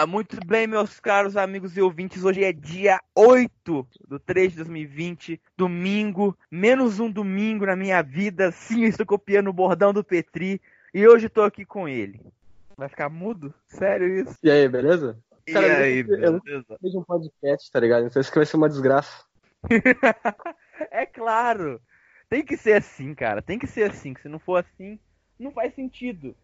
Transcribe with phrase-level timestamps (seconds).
[0.00, 2.24] Ah, muito bem, meus caros amigos e ouvintes.
[2.24, 8.50] Hoje é dia 8 do 3 de 2020, domingo, menos um domingo na minha vida.
[8.50, 10.58] Sim, eu estou copiando o bordão do Petri
[10.94, 12.18] e hoje estou aqui com ele.
[12.78, 13.52] Vai ficar mudo?
[13.66, 14.38] Sério isso?
[14.42, 15.18] E aí, beleza?
[15.46, 16.78] E Cara, eu aí, eu beleza?
[16.80, 18.06] fiz um podcast, tá ligado?
[18.06, 19.26] Então isso que vai ser uma desgraça.
[20.90, 21.78] é claro.
[22.26, 23.42] Tem que ser assim, cara.
[23.42, 24.14] Tem que ser assim.
[24.14, 24.98] que Se não for assim,
[25.38, 26.34] não faz sentido.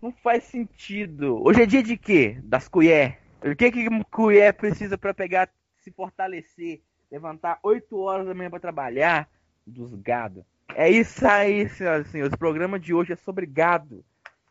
[0.00, 1.42] Não faz sentido.
[1.46, 2.38] Hoje é dia de quê?
[2.42, 3.18] Das colher.
[3.42, 5.48] O que que colher precisa pra pegar,
[5.78, 6.80] se fortalecer,
[7.10, 9.28] levantar 8 horas da manhã pra trabalhar?
[9.66, 10.44] Dos gado.
[10.74, 12.32] É isso aí, senhoras e senhores.
[12.32, 14.04] O programa de hoje é sobre gado.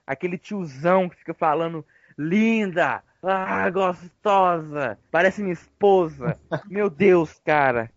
[0.05, 1.85] Aquele tiozão que fica falando
[2.17, 6.37] linda, ah, gostosa, parece minha esposa.
[6.69, 7.91] Meu Deus, cara.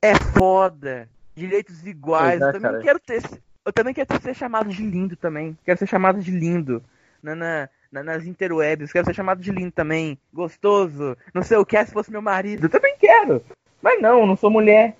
[0.00, 1.08] É foda.
[1.34, 2.40] Direitos iguais.
[2.40, 2.82] É, eu também cara.
[2.82, 3.22] quero ter.
[3.64, 5.56] Eu também quero ser chamado de lindo também.
[5.64, 6.82] Quero ser chamado de lindo.
[7.22, 8.92] Na, na- na- nas interwebs.
[8.92, 10.18] Quero ser chamado de lindo também.
[10.32, 11.16] Gostoso.
[11.32, 12.66] Não sei o que é se fosse meu marido.
[12.66, 13.42] Eu também quero.
[13.80, 14.96] Mas não, não sou mulher.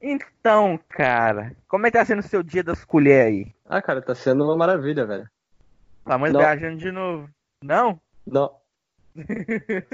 [0.00, 3.54] Então, cara, como é que tá sendo o seu dia das colheres aí?
[3.66, 5.28] Ah, cara, tá sendo uma maravilha, velho.
[6.04, 6.40] Mãe Não.
[6.40, 7.28] viajando de novo.
[7.62, 8.00] Não?
[8.26, 8.50] Não.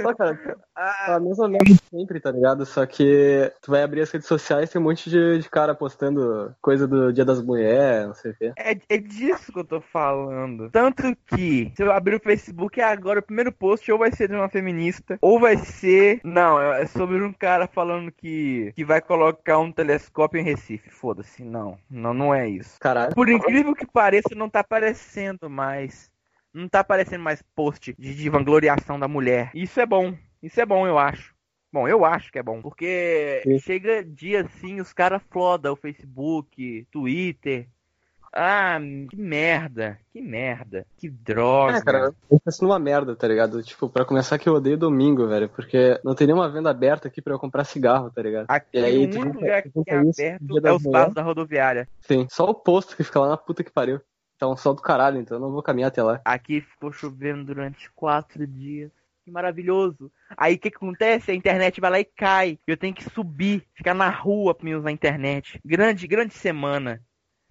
[0.01, 0.39] Só, cara,
[0.75, 2.65] Ah, mais ou menos sempre, tá ligado?
[2.65, 6.55] Só que tu vai abrir as redes sociais tem um monte de, de cara postando
[6.61, 8.53] coisa do Dia das Mulheres, não sei o quê.
[8.57, 10.71] É, é disso que eu tô falando.
[10.71, 14.35] Tanto que, se eu abrir o Facebook agora, o primeiro post ou vai ser de
[14.35, 16.21] uma feminista, ou vai ser.
[16.25, 20.91] Não, é sobre um cara falando que, que vai colocar um telescópio em Recife.
[20.91, 21.79] Foda-se, não.
[21.91, 22.79] Não, não é isso.
[22.81, 23.15] Caralho.
[23.15, 26.11] Por incrível que pareça, não tá aparecendo mais.
[26.59, 29.53] Não tá aparecendo mais post de, de vangloriação da mulher.
[29.55, 30.13] Isso é bom.
[30.43, 31.33] Isso é bom, eu acho.
[31.73, 32.61] Bom, eu acho que é bom.
[32.61, 33.59] Porque Sim.
[33.61, 37.69] chega dia assim, os caras flodam o Facebook, Twitter.
[38.33, 38.79] Ah,
[39.09, 40.01] que merda.
[40.13, 40.85] Que merda.
[40.97, 41.79] Que droga.
[41.79, 43.63] É, cara, eu tô sendo uma merda, tá ligado?
[43.63, 47.23] Tipo, pra começar que eu odeio domingo, velho, porque não tem nenhuma venda aberta aqui
[47.23, 48.47] pra eu comprar cigarro, tá ligado?
[48.49, 51.89] Aqui E aí, o tu único lugar que isso, aberto é os passos da rodoviária.
[52.01, 54.01] Sim, só o posto que fica lá na puta que pariu.
[54.39, 56.21] Tá um sol do caralho, então eu não vou caminhar até lá.
[56.25, 58.93] Aqui ficou chovendo durante quatro dias.
[59.25, 60.11] Que maravilhoso.
[60.37, 61.33] Aí o que, que acontece?
[61.33, 62.59] A internet vai lá e cai.
[62.67, 65.61] Eu tenho que subir, ficar na rua pra me usar a internet.
[65.65, 67.03] Grande, grande semana.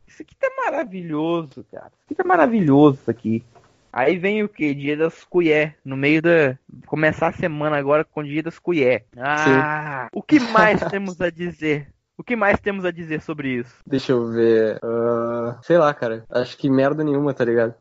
[0.07, 1.87] Isso aqui tá maravilhoso, cara.
[1.87, 3.43] Isso aqui tá maravilhoso isso aqui.
[3.91, 4.73] Aí vem o que?
[4.73, 5.77] Dia das colher.
[5.83, 6.57] No meio da.
[6.85, 9.05] Começar a semana agora com o dia das colher.
[9.17, 10.07] Ah!
[10.13, 11.93] O que mais temos a dizer?
[12.17, 13.75] O que mais temos a dizer sobre isso?
[13.85, 14.79] Deixa eu ver.
[14.83, 16.25] ah, sei lá, cara.
[16.29, 17.75] Acho que merda nenhuma, tá ligado?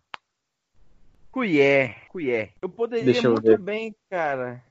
[1.30, 2.52] Colher, colher.
[2.60, 3.58] Eu poderia Deixa eu muito ver.
[3.58, 4.62] bem, cara.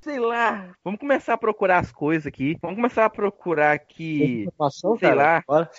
[0.00, 0.74] Sei lá.
[0.84, 2.56] Vamos começar a procurar as coisas aqui.
[2.60, 4.42] Vamos começar a procurar aqui.
[4.42, 5.22] Informação, sei cara?
[5.22, 5.44] lá.
[5.46, 5.70] Bora.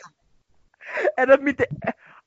[1.15, 1.69] Era pra me ter...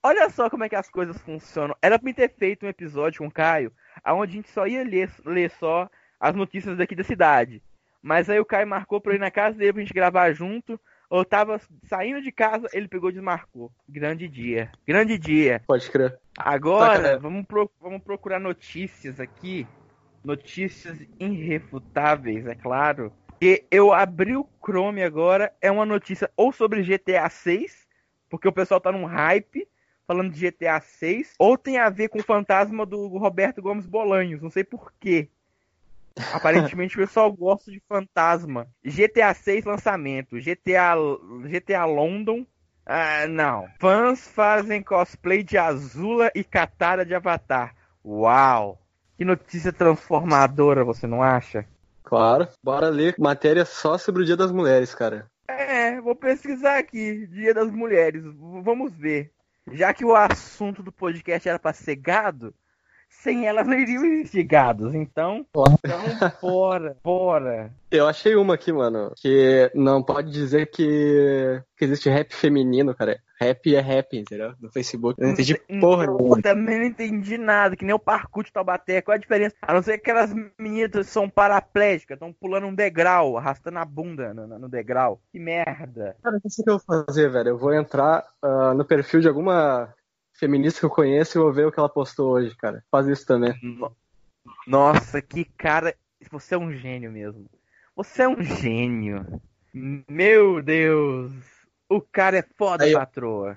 [0.05, 1.77] Olha só como é que as coisas funcionam.
[1.83, 3.73] Era pra me ter feito um episódio com o Caio,
[4.07, 7.63] onde a gente só ia ler, ler só as notícias daqui da cidade.
[8.01, 10.79] Mas aí o Caio marcou pra ir na casa dele pra gente gravar junto.
[11.13, 13.71] Eu tava saindo de casa, ele pegou e desmarcou.
[13.87, 14.73] Grande dia.
[14.87, 15.63] Grande dia.
[15.67, 16.19] Pode crer.
[16.39, 19.67] Agora, vamos, pro- vamos procurar notícias aqui.
[20.25, 23.13] Notícias irrefutáveis, é claro.
[23.43, 27.87] E eu abri o Chrome agora, é uma notícia ou sobre GTA 6,
[28.31, 29.69] porque o pessoal tá num hype
[30.07, 34.41] falando de GTA 6, ou tem a ver com o fantasma do Roberto Gomes Bolanhos,
[34.41, 35.29] não sei porquê.
[36.33, 38.69] Aparentemente o pessoal gosta de fantasma.
[38.85, 40.95] GTA 6 lançamento, GTA,
[41.49, 42.47] GTA London
[42.85, 43.67] ah, não.
[43.79, 47.75] Fãs fazem cosplay de Azula e Katara de Avatar.
[48.05, 48.81] Uau!
[49.17, 51.65] Que notícia transformadora, você não acha?
[52.03, 52.49] Claro.
[52.63, 55.27] Bora ler matéria só sobre o Dia das Mulheres, cara.
[55.47, 57.27] É, vou pesquisar aqui.
[57.29, 58.25] Dia das Mulheres.
[58.63, 59.31] Vamos ver.
[59.71, 62.53] Já que o assunto do podcast era pra ser gado,
[63.23, 64.95] sem elas não iriam existir gados.
[64.95, 66.01] Então, então
[66.41, 67.71] bora, bora.
[67.91, 73.21] Eu achei uma aqui, mano, que não pode dizer que, que existe rap feminino, cara.
[73.41, 74.55] Rap é rap, entendeu?
[74.61, 75.21] No Facebook.
[75.21, 76.43] Eu não entendi porra Então, nenhuma.
[76.43, 79.03] Também não entendi nada, que nem o parkour de Taubaté.
[79.03, 79.57] Qual a diferença?
[79.61, 84.33] A não ser que aquelas meninas são paraplégicas, estão pulando um degrau, arrastando a bunda
[84.33, 85.21] no, no degrau.
[85.33, 86.17] Que merda.
[86.23, 87.49] Cara, o que eu vou fazer, velho?
[87.51, 89.93] Eu vou entrar ah, no perfil de alguma
[90.35, 92.85] feminista que eu conheço e vou ver o que ela postou hoje, cara.
[92.91, 93.55] Faz isso também.
[93.63, 93.95] No-
[94.67, 95.95] Nossa, que cara.
[96.31, 97.47] Você é um gênio mesmo.
[97.97, 99.41] Você é um gênio.
[100.09, 101.33] Meu Deus.
[101.89, 103.57] O cara é foda, Aí patroa.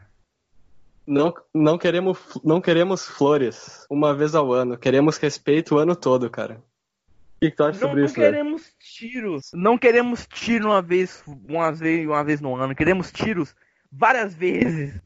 [1.08, 4.78] Não, não, queremos, não queremos flores uma vez ao ano.
[4.78, 6.56] Queremos respeito o ano todo, cara.
[6.58, 8.32] O que, que tu acha Não, sobre não isso, velho?
[8.34, 9.52] queremos tiros.
[9.54, 12.76] Não queremos tiro uma vez, uma vez, uma vez no ano.
[12.76, 13.56] Queremos tiros
[13.92, 15.00] várias vezes.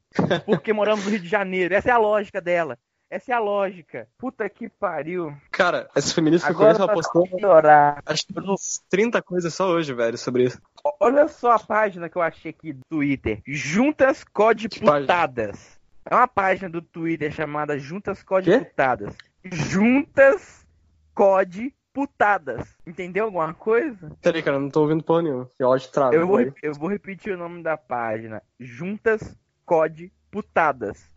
[0.46, 1.74] Porque moramos no Rio de Janeiro.
[1.74, 2.78] Essa é a lógica dela.
[3.10, 4.08] Essa é a lógica.
[4.20, 5.36] Puta que pariu.
[5.50, 8.04] Cara, esse feminista que eu conheço, ela pra postou piorar.
[8.06, 10.62] acho que uns 30 coisas só hoje, velho, sobre isso.
[11.00, 13.42] Olha só a página que eu achei aqui do Twitter.
[13.48, 15.80] Juntas Codiputadas.
[16.06, 19.16] É uma página do Twitter chamada Juntas Codiputadas.
[19.44, 20.68] Juntas
[21.16, 22.78] Codiputadas.
[22.86, 24.16] Entendeu alguma coisa?
[24.22, 25.50] Peraí, cara, eu não tô ouvindo porra nenhuma.
[25.58, 26.14] Que ódio trava.
[26.14, 28.44] Eu vou, eu vou repetir o nome da página.
[28.60, 29.49] Juntas Codiputadas.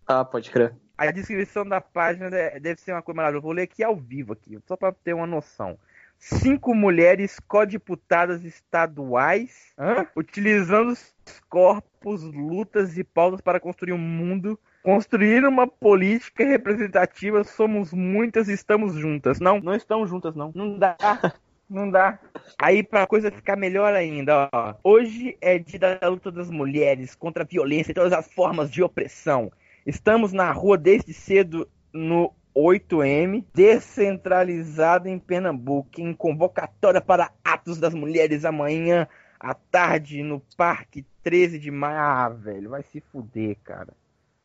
[0.07, 0.75] Ah, pode crer.
[0.97, 3.39] A descrição da página de- deve ser uma coisa maravilhosa.
[3.39, 5.79] Eu vou ler aqui ao vivo, aqui, só para ter uma noção.
[6.19, 10.07] Cinco mulheres codiputadas estaduais hã?
[10.15, 11.13] utilizando os
[11.49, 17.43] corpos, lutas e pautas para construir um mundo, construir uma política representativa.
[17.43, 19.41] Somos muitas e estamos juntas.
[19.41, 20.53] Não, não estamos juntas, não.
[20.55, 20.97] Não dá.
[21.73, 22.19] Não dá.
[22.59, 24.75] Aí, pra coisa ficar melhor ainda, ó.
[24.85, 28.83] Hoje é dia da luta das mulheres contra a violência e todas as formas de
[28.83, 29.51] opressão.
[29.87, 37.95] Estamos na rua desde cedo no 8M, descentralizado em Pernambuco, em convocatória para atos das
[37.95, 39.09] mulheres amanhã
[39.41, 41.99] à tarde no Parque 13 de maio.
[41.99, 43.95] Ah, velho, vai se fuder, cara.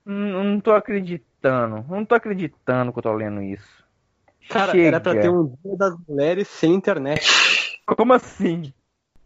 [0.05, 1.85] Não, não tô acreditando.
[1.89, 3.85] Não tô acreditando que eu tô lendo isso.
[4.49, 4.87] Cara, Chega.
[4.87, 7.25] era pra ter um dia das mulheres sem internet.
[7.85, 8.73] Como assim?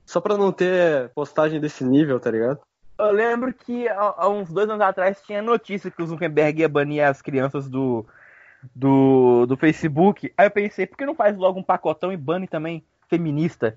[0.06, 2.60] Só pra não ter postagem desse nível, tá ligado?
[2.98, 7.04] Eu lembro que há, uns dois anos atrás tinha notícia que o Zuckerberg ia banir
[7.04, 8.06] as crianças do,
[8.76, 10.32] do, do Facebook.
[10.38, 13.76] Aí eu pensei, por que não faz logo um pacotão e bane também feminista?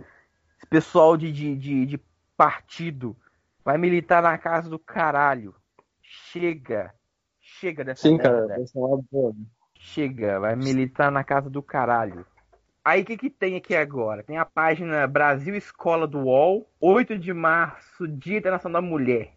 [0.58, 2.00] Esse pessoal de, de, de, de
[2.36, 3.16] partido
[3.64, 5.54] vai militar na casa do caralho.
[6.02, 6.92] Chega.
[7.40, 8.48] Chega dessa Sim, merda.
[8.48, 8.64] cara.
[9.86, 12.24] Chega, vai militar na casa do caralho.
[12.82, 14.22] Aí o que, que tem aqui agora?
[14.22, 19.32] Tem a página Brasil Escola do UOL, 8 de março, Dia Internacional da Mulher.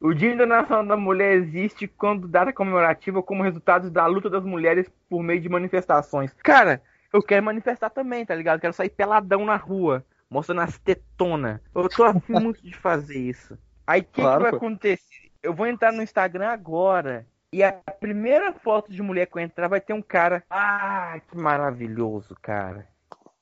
[0.00, 4.88] O Dia Internacional da Mulher existe quando data comemorativa como resultado da luta das mulheres
[5.08, 6.32] por meio de manifestações.
[6.34, 6.80] Cara,
[7.12, 8.60] eu quero manifestar também, tá ligado?
[8.60, 11.60] Quero sair peladão na rua, mostrando as tetonas.
[11.74, 13.58] Eu tô afim muito de fazer isso.
[13.84, 14.56] Aí o que, Claro, que vai pô.
[14.58, 15.30] acontecer?
[15.42, 17.26] Eu vou entrar no Instagram agora.
[17.54, 20.42] E a primeira foto de mulher que eu entrar vai ter um cara.
[20.50, 22.84] Ah, que maravilhoso, cara.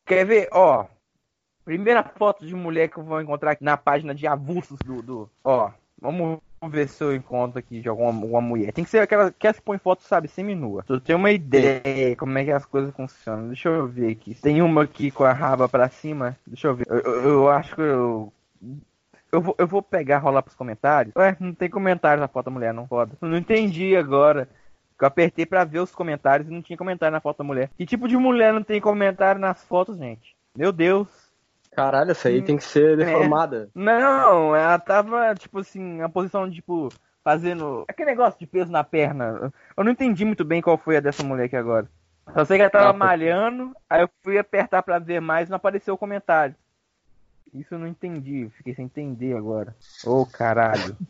[0.05, 0.49] Quer ver?
[0.53, 0.85] Ó.
[1.64, 5.00] Primeira foto de mulher que eu vou encontrar aqui na página de avulsos do.
[5.00, 8.70] do ó, vamos ver se eu encontro aqui de alguma uma mulher.
[8.75, 10.82] Tem que ser aquela que se põe foto, sabe, semi-nua.
[10.87, 13.47] Tu tem uma ideia como é que as coisas funcionam.
[13.47, 14.35] Deixa eu ver aqui.
[14.35, 16.37] Tem uma aqui com a raba pra cima.
[16.47, 16.85] Deixa eu ver.
[16.87, 18.31] Eu, eu- eu acho que eu.
[19.32, 21.14] Eu vou, eu vou pegar, rolar pros comentários.
[21.17, 23.17] Ué, não tem comentário na foto da mulher, não foda.
[23.20, 24.46] Eu não entendi agora.
[25.00, 27.70] Eu apertei pra ver os comentários e não tinha comentário na foto da mulher.
[27.76, 30.37] Que tipo de mulher não tem comentário nas fotos, gente?
[30.56, 31.08] Meu Deus.
[31.75, 33.70] Caralho, essa aí Hum, tem que ser deformada.
[33.75, 36.90] Não, ela tava, tipo assim, na posição de, tipo,
[37.25, 37.84] fazendo.
[37.88, 39.50] Aquele negócio de peso na perna.
[39.76, 41.88] Eu não entendi muito bem qual foi a dessa mulher aqui agora.
[42.34, 45.50] Só sei que ela tava Ah, malhando, aí eu fui apertar pra ver mais e
[45.50, 46.55] não apareceu o comentário.
[47.52, 49.76] Isso eu não entendi, fiquei sem entender agora.
[50.04, 50.96] Ô caralho.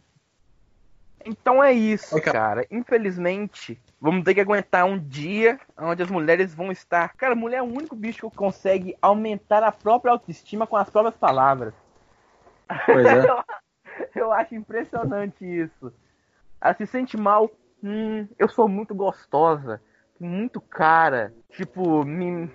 [1.24, 2.66] Então é isso, cara.
[2.70, 7.14] Infelizmente, vamos ter que aguentar um dia onde as mulheres vão estar.
[7.14, 11.16] Cara, mulher é o único bicho que consegue aumentar a própria autoestima com as próprias
[11.16, 11.74] palavras.
[12.86, 13.22] Pois é.
[13.28, 13.44] eu,
[14.16, 15.92] eu acho impressionante isso.
[16.60, 17.50] Ela se sente mal.
[17.82, 19.82] Hum, eu sou muito gostosa,
[20.18, 22.48] muito cara, tipo, me,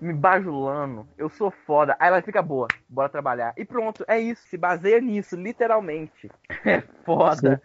[0.00, 1.06] me bajulando.
[1.16, 1.96] Eu sou foda.
[1.98, 3.52] Aí ela fica boa, bora trabalhar.
[3.56, 4.46] E pronto, é isso.
[4.48, 6.30] Se baseia nisso, literalmente.
[6.64, 7.60] É foda.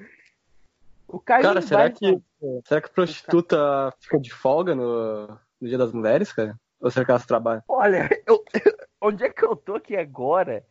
[1.08, 2.22] O Caio Cara, será vai- que,
[2.66, 5.28] será que prostituta fica de folga no,
[5.60, 6.56] no Dia das Mulheres, cara?
[6.80, 7.64] Ou será que elas trabalham?
[7.68, 8.44] Olha, eu-
[9.02, 10.64] onde é que eu tô aqui agora?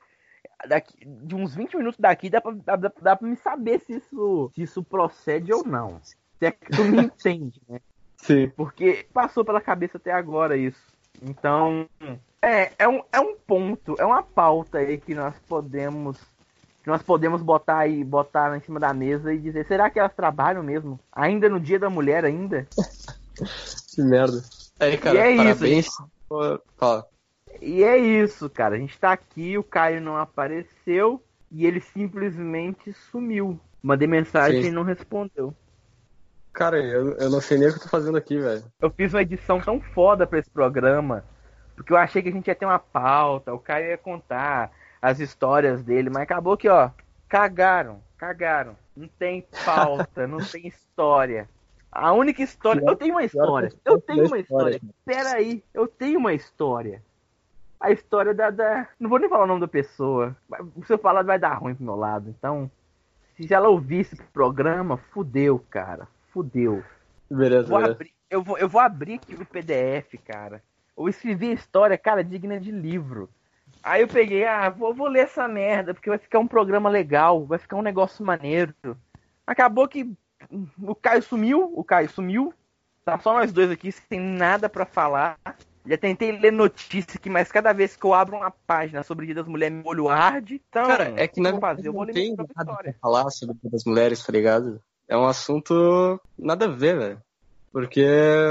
[0.66, 4.50] Daqui, de uns 20 minutos daqui dá pra, dá- dá pra me saber se isso,
[4.54, 6.00] se isso procede ou não.
[6.02, 7.80] Se é que tu me entende, né?
[8.16, 8.48] Sim.
[8.50, 10.80] Porque passou pela cabeça até agora isso.
[11.22, 11.88] Então,
[12.40, 16.16] é, é, um, é um ponto, é uma pauta aí que nós podemos
[16.82, 20.14] que nós podemos botar aí, botar em cima da mesa e dizer, será que elas
[20.14, 20.98] trabalham mesmo?
[21.12, 22.66] Ainda no dia da mulher ainda?
[23.94, 24.42] Que merda.
[24.80, 25.86] Aí, cara, E é isso, parabéns.
[26.28, 27.06] Pô, Fala.
[27.60, 28.76] E é isso, cara.
[28.76, 33.58] A gente tá aqui, o Caio não apareceu e ele simplesmente sumiu.
[33.82, 34.68] Mandei mensagem Sim.
[34.68, 35.54] e não respondeu.
[36.58, 38.64] Cara, eu, eu não sei nem o que eu tô fazendo aqui, velho.
[38.80, 41.24] Eu fiz uma edição tão foda pra esse programa,
[41.76, 45.20] porque eu achei que a gente ia ter uma pauta, o Caio ia contar as
[45.20, 46.90] histórias dele, mas acabou que, ó,
[47.28, 48.76] cagaram, cagaram.
[48.96, 51.48] Não tem pauta, não tem história.
[51.92, 52.82] A única história.
[52.84, 53.72] Eu tenho uma história.
[53.84, 54.80] Eu tenho uma história.
[55.04, 57.00] Pera aí, eu tenho uma história.
[57.78, 58.88] A história da, da.
[58.98, 60.36] Não vou nem falar o nome da pessoa.
[60.84, 62.28] Se eu falar, vai dar ruim pro meu lado.
[62.36, 62.68] Então,
[63.36, 66.08] se ela ouvisse o programa, fudeu, cara.
[66.38, 66.84] Fudeu.
[67.28, 67.94] Beleza, Vou beleza.
[67.94, 70.62] abrir, eu vou, eu vou abrir aqui o PDF, cara.
[70.96, 73.28] Eu escrevi a história, cara, digna de livro.
[73.82, 77.44] Aí eu peguei, ah, vou, vou ler essa merda, porque vai ficar um programa legal,
[77.44, 78.72] vai ficar um negócio maneiro.
[79.44, 80.08] Acabou que
[80.80, 82.54] o Caio sumiu, o Caio sumiu.
[83.04, 85.40] Tá só nós dois aqui, sem nada para falar.
[85.84, 89.26] Já tentei ler notícia aqui, mas cada vez que eu abro uma página sobre o
[89.26, 90.62] Dia das Mulheres, meu olho arde.
[90.68, 93.28] Então, Cara, é que na vou fazer, eu vou não ler tem nada pra falar
[93.30, 94.80] sobre Dia das mulheres, tá ligado?
[95.08, 97.22] É um assunto nada a ver, velho.
[97.72, 98.04] Porque,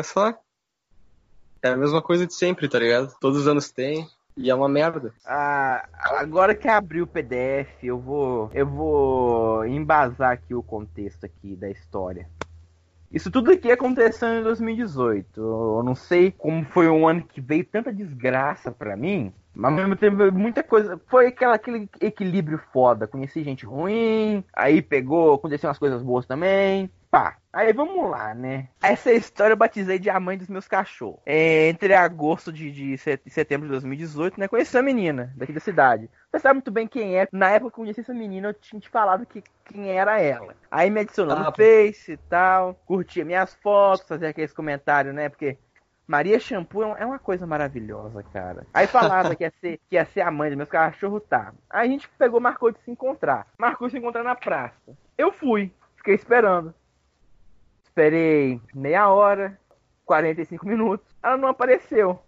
[0.03, 0.37] sei lá,
[1.61, 3.15] é a mesma coisa de sempre, tá ligado?
[3.19, 5.11] Todos os anos tem, e é uma merda.
[5.25, 11.55] Ah, agora que abri o PDF, eu vou eu vou embasar aqui o contexto aqui
[11.55, 12.29] da história.
[13.11, 15.41] Isso tudo aqui aconteceu em 2018.
[15.41, 19.77] Eu não sei como foi um ano que veio tanta desgraça pra mim, mas ao
[19.77, 20.99] mesmo tempo muita coisa.
[21.07, 23.07] Foi aquela, aquele equilíbrio foda.
[23.07, 26.89] Conheci gente ruim, aí pegou, aconteceu umas coisas boas também.
[27.09, 28.67] Pá, aí vamos lá, né?
[28.83, 31.21] Essa história eu batizei de A Mãe dos Meus Cachorros.
[31.25, 34.47] É, entre agosto de, de set- setembro de 2018, né?
[34.47, 36.09] Conheci a menina daqui da cidade.
[36.29, 37.27] Você sabe muito bem quem é.
[37.31, 40.53] Na época que eu conheci essa menina, eu tinha te falado que, quem era ela.
[40.69, 41.63] Aí me adicionou Ah, no pô.
[41.63, 42.75] Face e tal.
[42.85, 45.29] Curtia minhas fotos, fazia aqueles comentários, né?
[45.29, 45.57] Porque
[46.07, 48.65] Maria Shampoo é é uma coisa maravilhosa, cara.
[48.73, 51.53] Aí falava que ia ser, que ia ser a mãe dos meus cachorros, tá.
[51.69, 53.45] Aí a gente pegou, marcou de se encontrar.
[53.57, 54.97] Marcou de se encontrar na praça.
[55.17, 56.73] Eu fui, fiquei esperando.
[57.83, 59.59] Esperei meia hora,
[60.05, 61.05] 45 minutos.
[61.21, 62.19] Ela não apareceu.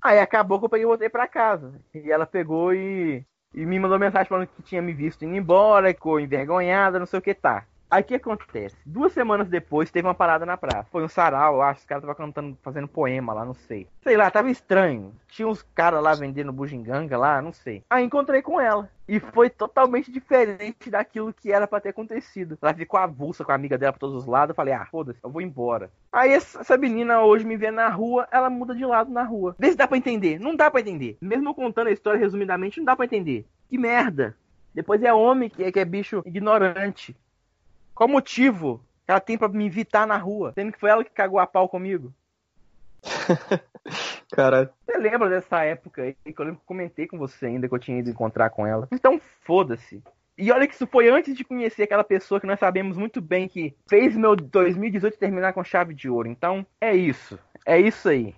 [0.00, 1.72] Aí acabou que eu peguei e voltei pra casa.
[1.92, 5.88] E ela pegou e, e me mandou mensagem falando que tinha me visto indo embora,
[5.88, 7.66] ficou envergonhada, não sei o que tá.
[7.92, 8.74] Aí o que acontece?
[8.86, 10.88] Duas semanas depois teve uma parada na praça.
[10.90, 11.80] Foi um sarau, eu acho.
[11.80, 13.86] Os caras estavam cantando, fazendo poema lá, não sei.
[14.02, 15.14] Sei lá, tava estranho.
[15.28, 17.84] Tinha uns caras lá vendendo bugiganga lá, não sei.
[17.90, 18.88] Aí encontrei com ela.
[19.06, 22.56] E foi totalmente diferente daquilo que era pra ter acontecido.
[22.62, 24.52] Ela ficou avulsa com a amiga dela pra todos os lados.
[24.52, 25.90] Eu falei, ah, foda-se, eu vou embora.
[26.10, 29.54] Aí essa menina hoje me vê na rua, ela muda de lado na rua.
[29.58, 30.40] Vê se dá pra entender.
[30.40, 31.18] Não dá pra entender.
[31.20, 33.46] Mesmo contando a história resumidamente, não dá pra entender.
[33.68, 34.34] Que merda.
[34.74, 37.14] Depois é homem que é, que é bicho ignorante.
[37.94, 40.52] Qual motivo ela tem pra me evitar na rua?
[40.54, 42.12] Sendo que foi ela que cagou a pau comigo.
[44.32, 44.70] Caralho.
[44.86, 47.78] Você lembra dessa época aí que eu lembro que comentei com você ainda que eu
[47.78, 48.88] tinha ido encontrar com ela?
[48.92, 50.02] Então foda-se.
[50.36, 53.46] E olha que isso foi antes de conhecer aquela pessoa que nós sabemos muito bem
[53.46, 56.28] que fez meu 2018 terminar com chave de ouro.
[56.28, 57.38] Então é isso.
[57.66, 58.34] É isso aí.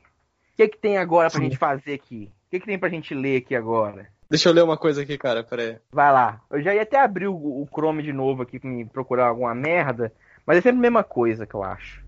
[0.53, 1.47] O que, que tem agora pra Sim.
[1.47, 2.31] gente fazer aqui?
[2.47, 4.09] O que, que tem pra gente ler aqui agora?
[4.31, 5.79] Deixa eu ler uma coisa aqui, cara, peraí.
[5.93, 6.41] Vai lá.
[6.51, 9.55] Eu já ia até abrir o, o Chrome de novo aqui pra me procurar alguma
[9.55, 10.13] merda.
[10.47, 12.03] Mas é sempre a mesma coisa que eu acho.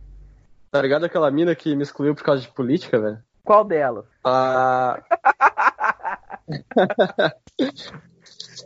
[0.71, 3.19] Tá ligado aquela mina que me excluiu por causa de política, velho?
[3.45, 4.05] Qual delas?
[4.25, 5.01] Ah,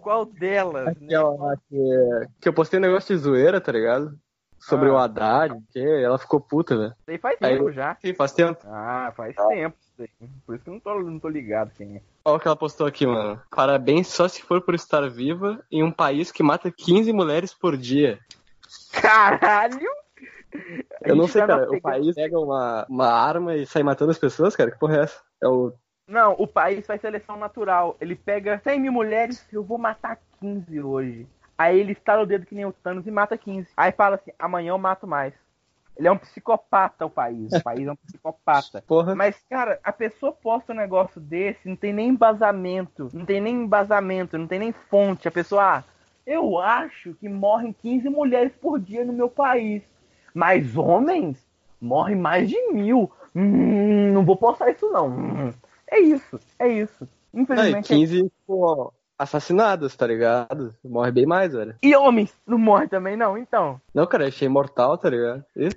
[0.02, 0.86] Qual delas?
[0.86, 0.92] né?
[1.04, 4.18] aquela que, que eu postei um negócio de zoeira, tá ligado?
[4.58, 4.92] Sobre Ah.
[4.92, 6.94] o Haddad, que ela ficou puta, velho.
[7.06, 7.96] Aí faz Aí- tempo já.
[8.00, 8.60] Sim, faz tempo.
[8.66, 10.28] Ah, faz tempo isso aí.
[10.46, 12.02] Por isso que eu não tô, não tô ligado quem é.
[12.24, 13.40] Olha o que ela postou aqui, mano.
[13.50, 17.76] Parabéns só se for por estar viva em um país que mata 15 mulheres por
[17.76, 18.18] dia.
[18.92, 19.88] Caralho!
[21.02, 21.70] Eu não sei, cara.
[21.70, 24.70] O país pega uma, uma arma e sai matando as pessoas, cara?
[24.70, 25.20] Que porra é essa?
[25.42, 25.72] É o.
[26.06, 27.96] Não, o país faz seleção natural.
[28.00, 31.26] Ele pega 100 mil mulheres, eu vou matar 15 hoje.
[31.56, 33.68] Aí ele estala o dedo que nem o Thanos e mata 15.
[33.76, 35.34] Aí fala assim, amanhã eu mato mais.
[36.00, 37.52] Ele é um psicopata, o país.
[37.52, 38.82] O país é um psicopata.
[38.86, 39.14] Porra.
[39.14, 43.54] Mas, cara, a pessoa posta um negócio desse, não tem nem embasamento, não tem nem
[43.54, 45.28] embasamento, não tem nem fonte.
[45.28, 45.84] A pessoa, ah,
[46.26, 49.82] eu acho que morrem 15 mulheres por dia no meu país.
[50.32, 51.36] Mas homens
[51.78, 53.10] morrem mais de mil.
[53.36, 55.08] Hum, não vou postar isso, não.
[55.08, 55.52] Hum,
[55.86, 57.06] é isso, é isso.
[57.34, 57.92] Infelizmente.
[57.92, 60.74] é- 15 pô, assassinados, tá ligado?
[60.82, 61.76] Morre bem mais, velho.
[61.82, 63.36] E homens não morrem também, não?
[63.36, 63.78] Então.
[63.92, 65.44] Não, cara, achei imortal, tá ligado?
[65.54, 65.68] E,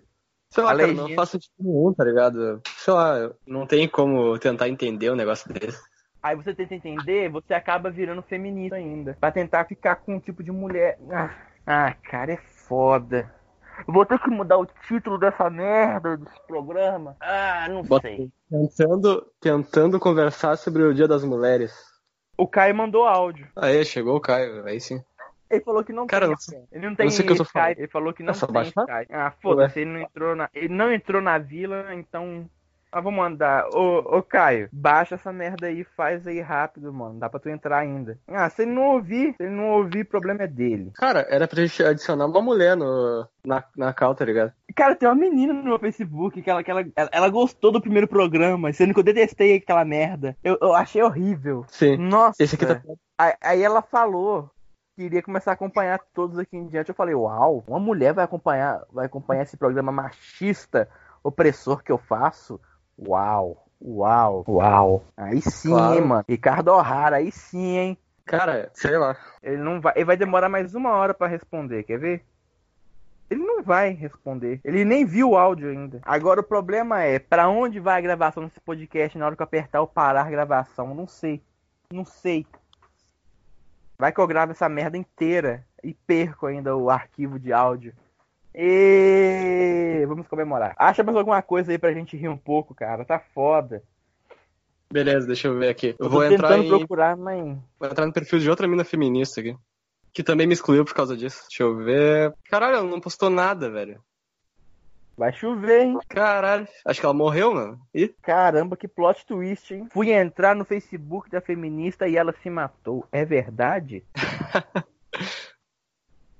[0.53, 2.61] sei lá, A cara, legenda- não faço sentido nenhum, tá ligado?
[2.77, 5.81] Sei lá, não tem como tentar entender um negócio desse.
[6.21, 9.17] Aí você tenta entender, você acaba virando feminista ainda.
[9.19, 10.97] Pra tentar ficar com um tipo de mulher.
[11.11, 11.29] Ah,
[11.67, 13.29] ah, cara, é foda.
[13.87, 17.17] Vou ter que mudar o título dessa merda desse programa.
[17.19, 18.31] Ah, não Bota- sei.
[18.49, 21.73] Tentando, tentando conversar sobre o Dia das Mulheres.
[22.37, 23.47] O Caio mandou áudio.
[23.55, 25.03] Aí, chegou o Caio, aí sim.
[25.55, 26.35] Ele falou que não Cara, tem.
[26.35, 27.59] eu não ele não tem sei o que eu tô Skype.
[27.59, 27.77] falando.
[27.79, 28.83] Ele falou que não É só tem baixar?
[28.83, 29.13] Skype.
[29.13, 30.49] Ah, foda-se, ele não entrou na.
[30.53, 32.49] Ele não entrou na vila, então.
[32.95, 33.65] Ah, vou mandar.
[33.73, 37.19] Ô, ô, Caio, baixa essa merda aí, faz aí rápido, mano.
[37.19, 38.19] Dá pra tu entrar ainda.
[38.27, 40.91] Ah, se ele não ouvir, se ele não ouvir, o problema é dele.
[40.93, 44.53] Cara, era pra gente adicionar uma mulher no, na, na cal, tá ligado?
[44.75, 47.81] Cara, tem uma menina no meu Facebook que ela, que ela, ela, ela gostou do
[47.81, 50.37] primeiro programa, sendo que eu detestei aquela merda.
[50.43, 51.65] Eu, eu achei horrível.
[51.69, 51.97] Sim.
[51.97, 52.43] Nossa.
[52.43, 52.79] Esse aqui tá.
[53.17, 54.51] Aí, aí ela falou
[54.95, 56.89] que iria começar a acompanhar todos aqui em diante.
[56.89, 60.87] Eu falei, uau, uma mulher vai acompanhar, vai acompanhar esse programa machista
[61.23, 62.59] opressor que eu faço,
[62.97, 65.03] uau, uau, uau.
[65.17, 65.95] Aí sim, Claro.
[65.95, 66.25] hein, mano.
[66.27, 67.97] Ricardo O'Hara, aí sim, hein.
[68.25, 69.17] Cara, sei lá.
[69.41, 72.23] Ele não vai, ele vai demorar mais uma hora pra responder, quer ver?
[73.29, 74.61] Ele não vai responder.
[74.63, 75.99] Ele nem viu o áudio ainda.
[76.03, 79.45] Agora o problema é, pra onde vai a gravação desse podcast na hora que eu
[79.45, 80.93] apertar o parar a gravação?
[80.93, 81.41] Não sei.
[81.91, 82.45] Não sei.
[84.03, 87.93] Vai que eu gravo essa merda inteira e perco ainda o arquivo de áudio.
[88.53, 90.75] E vamos comemorar.
[90.77, 93.05] Acha mais alguma coisa aí pra gente rir um pouco, cara.
[93.05, 93.81] Tá foda.
[94.91, 95.95] Beleza, deixa eu ver aqui.
[95.97, 99.39] Eu Eu vou entrar, em, procurar, mas vou entrar no perfil de outra mina feminista
[99.39, 99.55] aqui.
[100.11, 101.41] Que também me excluiu por causa disso.
[101.47, 102.33] Deixa eu ver.
[102.49, 104.03] Caralho, ela não postou nada, velho.
[105.17, 105.99] Vai chover, hein?
[106.07, 106.67] Caralho.
[106.85, 107.79] Acho que ela morreu, mano.
[107.93, 109.87] Ih, Caramba, que plot twist, hein?
[109.91, 113.05] Fui entrar no Facebook da feminista e ela se matou.
[113.11, 114.03] É verdade?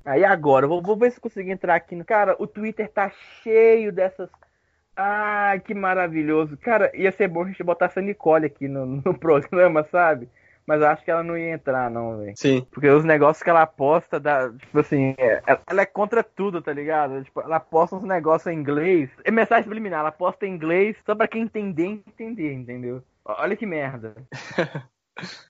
[0.05, 2.03] Aí agora, vou, vou ver se consigo entrar aqui no.
[2.03, 3.09] Cara, o Twitter tá
[3.41, 4.29] cheio dessas.
[4.95, 6.57] Ai, que maravilhoso.
[6.57, 10.29] Cara, ia ser bom a gente botar essa Nicole aqui no, no programa, sabe?
[10.65, 12.33] Mas eu acho que ela não ia entrar, não, velho.
[12.37, 12.65] sim.
[12.71, 16.71] Porque os negócios que ela posta, dá, tipo assim, é- ela é contra tudo, tá
[16.71, 17.23] ligado?
[17.23, 19.09] Tipo, ela posta uns negócios em inglês.
[19.25, 23.03] É mensagem subliminar, ela posta em inglês só pra quem entender, entender, entendeu?
[23.25, 24.15] Olha que merda.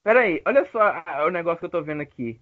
[0.04, 2.40] Pera aí, olha só o negócio que eu tô vendo aqui.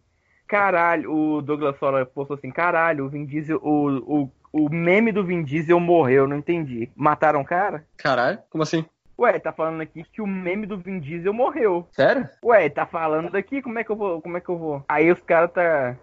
[0.47, 5.23] Caralho, o Douglas Sola postou assim, caralho, o Vin Diesel, o, o, o meme do
[5.23, 6.89] Vin Diesel morreu, não entendi.
[6.95, 7.85] Mataram o cara?
[7.95, 8.85] Caralho, como assim?
[9.21, 11.87] Ué, tá falando aqui que o meme do Vin Diesel morreu.
[11.91, 12.27] Sério?
[12.43, 14.83] Ué, tá falando daqui, como é que eu vou, como é que eu vou?
[14.89, 15.95] Aí os caras tá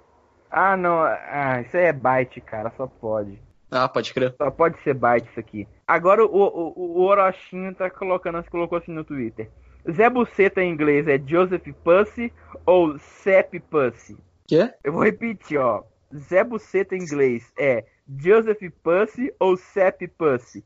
[0.49, 3.43] Ah, não, ah, isso aí é byte, cara, só pode.
[3.73, 4.37] Ah, pode crer.
[4.39, 5.67] Só pode ser byte isso aqui.
[5.85, 9.51] Agora o, o, o Orochinho tá colocando, colocou assim no Twitter.
[9.91, 12.33] Zé Buceta em inglês é Joseph Pussy
[12.65, 14.17] ou Sepp Pussy?
[14.47, 14.73] Quê?
[14.85, 15.83] Eu vou repetir, ó.
[16.15, 17.85] Zé Buceta em inglês é
[18.17, 20.65] Joseph Pussy ou Sepp Pussy?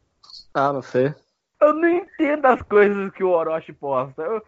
[0.52, 1.14] Ah, não sei.
[1.62, 4.23] Eu não entendo as coisas que o Orochi posta.
[4.23, 4.42] Eu-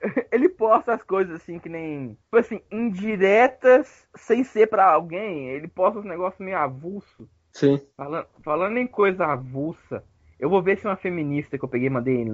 [0.32, 2.14] ele posta as coisas assim que nem.
[2.24, 5.48] Tipo assim, indiretas sem ser pra alguém.
[5.48, 7.28] Ele posta os negócios meio avulso.
[7.52, 7.80] Sim.
[7.96, 10.04] Falando, falando em coisa avulsa,
[10.38, 12.24] eu vou ver se uma feminista que eu peguei, mandei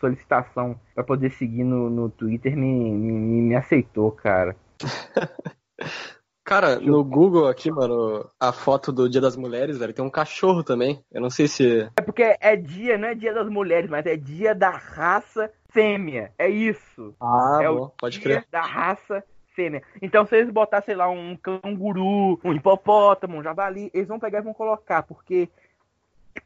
[0.00, 4.56] solicitação pra poder seguir no, no Twitter me, me, me aceitou, cara.
[6.44, 10.62] Cara, no Google aqui, mano, a foto do Dia das Mulheres, velho, tem um cachorro
[10.62, 11.02] também.
[11.10, 11.90] Eu não sei se.
[11.96, 16.32] É porque é dia, não é dia das mulheres, mas é dia da raça fêmea.
[16.38, 17.14] É isso.
[17.18, 18.46] Ah, é bom, o pode dia crer.
[18.50, 19.82] da raça fêmea.
[20.02, 24.40] Então, se eles botar, sei lá, um canguru, um hipopótamo, um javali, eles vão pegar
[24.40, 25.48] e vão colocar, porque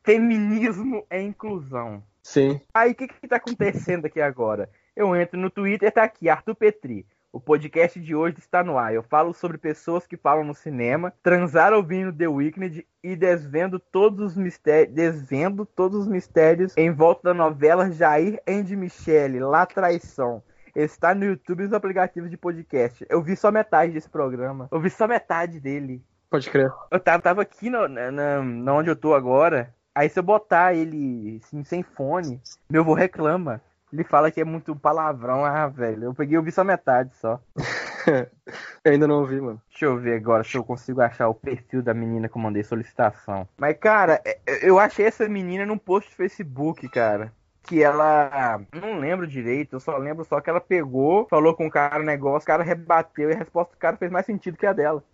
[0.05, 2.05] feminismo é inclusão.
[2.23, 2.61] Sim.
[2.73, 4.71] Aí, o que que tá acontecendo aqui agora?
[4.95, 7.05] Eu entro no Twitter, tá aqui, Arthur Petri.
[7.31, 8.95] O podcast de hoje está no ar.
[8.95, 14.33] Eu falo sobre pessoas que falam no cinema, transar ouvindo The Weeknd e desvendo todos
[14.33, 20.43] os mistérios, desvendo todos os mistérios em volta da novela Jair and Michelle, La Traição.
[20.75, 23.05] Está no YouTube e nos aplicativos de podcast.
[23.11, 24.69] Eu vi só metade desse programa.
[24.71, 26.03] Eu vi só metade dele.
[26.31, 26.71] Pode crer.
[26.91, 28.11] Eu tava, tava aqui no, na,
[28.41, 29.75] na- onde eu tô agora.
[29.95, 33.61] Aí se eu botar ele assim, sem fone, meu avô reclama.
[33.93, 35.45] Ele fala que é muito palavrão.
[35.45, 37.41] Ah, velho, eu peguei eu vi só metade só.
[38.85, 39.61] Eu ainda não ouvi, mano.
[39.69, 42.65] Deixa eu ver agora se eu consigo achar o perfil da menina que eu mandei
[42.65, 43.47] solicitação.
[43.59, 47.33] Mas, cara, é- é- eu achei essa menina num post do Facebook, cara.
[47.65, 48.61] Que ela.
[48.73, 52.07] Não lembro direito, eu só lembro só que ela pegou, falou com o cara o
[52.07, 55.05] negócio, o cara rebateu e a resposta do cara fez mais sentido que a dela.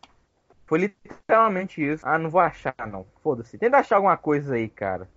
[0.66, 2.06] Foi literalmente isso.
[2.06, 3.06] Ah, não vou achar, não.
[3.22, 3.58] Foda-se.
[3.58, 5.08] Tenta achar alguma coisa aí, cara.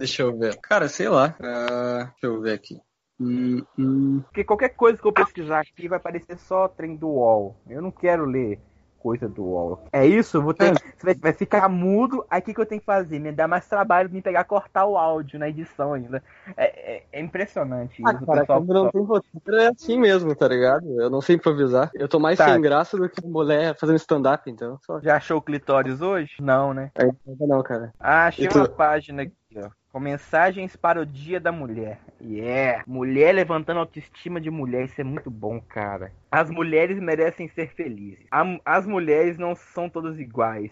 [0.00, 0.56] Deixa eu ver.
[0.62, 1.34] Cara, sei lá.
[1.42, 2.80] Ah, deixa eu ver aqui.
[3.20, 4.22] Hum, hum.
[4.22, 7.54] Porque qualquer coisa que eu pesquisar aqui vai aparecer só trem do UOL.
[7.68, 8.58] Eu não quero ler
[8.98, 9.84] coisa do UOL.
[9.92, 10.40] É isso?
[10.40, 10.72] Vou ter.
[10.72, 12.24] Você vai, vai ficar mudo.
[12.30, 13.18] Aí o que, que eu tenho que fazer?
[13.18, 16.22] Me dá mais trabalho me pegar cortar o áudio na edição ainda.
[16.56, 18.24] É, é- é impressionante Ah, isso.
[18.26, 20.86] cara, pessoal- quando não tem roteiro é assim mesmo, tá ligado?
[21.00, 21.90] Eu não sei improvisar.
[21.94, 22.46] Eu tô mais Tá.
[22.46, 24.78] sem graça do que mulher fazendo stand-up, então.
[24.86, 24.98] Só...
[25.00, 26.36] Já achou o clitóris hoje?
[26.40, 26.90] Não, né?
[26.98, 27.92] Ainda não, cara.
[28.00, 29.68] Ah, achei uma página aqui, ó.
[29.92, 31.98] Com mensagens para o Dia da Mulher.
[32.22, 32.84] Yeah!
[32.86, 34.84] Mulher levantando a autoestima de mulher.
[34.84, 36.12] Isso é muito bom, cara.
[36.30, 38.24] As mulheres merecem ser felizes.
[38.64, 40.70] As mulheres não são todas iguais.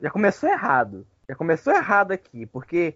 [0.00, 1.04] Já começou errado.
[1.28, 2.94] Já começou errado aqui, porque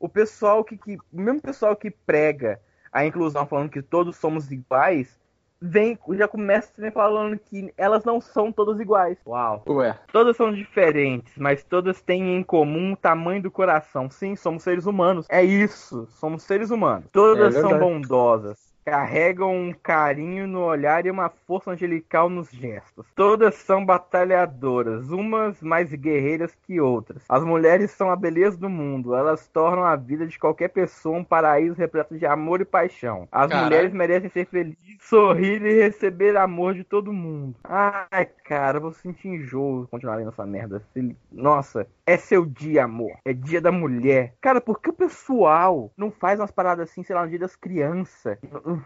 [0.00, 2.58] o pessoal que, que o mesmo pessoal que prega
[2.90, 5.18] a inclusão falando que todos somos iguais,
[5.62, 9.16] vem já começa também falando que elas não são todas iguais.
[9.26, 9.62] Uau.
[9.68, 9.96] Ué.
[10.12, 14.10] Todas são diferentes, mas todas têm em comum o tamanho do coração.
[14.10, 15.26] Sim, somos seres humanos.
[15.30, 17.08] É isso, somos seres humanos.
[17.12, 18.71] Todas É são bondosas.
[18.84, 23.06] Carregam um carinho no olhar e uma força angelical nos gestos.
[23.14, 27.24] Todas são batalhadoras, umas mais guerreiras que outras.
[27.28, 31.24] As mulheres são a beleza do mundo, elas tornam a vida de qualquer pessoa um
[31.24, 33.28] paraíso repleto de amor e paixão.
[33.30, 33.64] As Caralho.
[33.64, 37.54] mulheres merecem ser felizes, sorrir e receber amor de todo mundo.
[37.64, 40.82] Ai, cara, vou sentir enjoo continuar lendo essa merda.
[41.30, 43.12] Nossa, é seu dia, amor.
[43.24, 44.34] É dia da mulher.
[44.40, 47.56] Cara, por que o pessoal não faz umas paradas assim, sei lá, no dia das
[47.56, 48.38] crianças?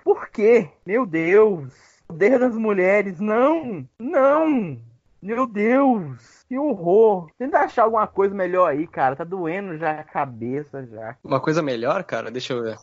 [0.04, 0.70] Por quê?
[0.84, 1.72] Meu Deus.
[2.06, 3.18] Poder das mulheres.
[3.20, 3.86] Não!
[3.98, 4.78] Não!
[5.22, 6.44] Meu Deus!
[6.48, 7.28] Que horror!
[7.38, 9.16] Tenta achar alguma coisa melhor aí, cara.
[9.16, 11.16] Tá doendo já a cabeça já.
[11.24, 12.78] Uma coisa melhor, cara, deixa eu ver.